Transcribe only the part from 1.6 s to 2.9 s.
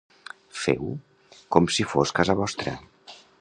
si fos casa vostra.